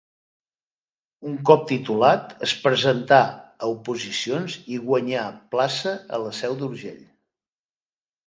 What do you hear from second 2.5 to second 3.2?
presentà